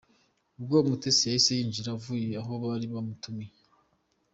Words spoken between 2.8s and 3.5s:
bamutumye.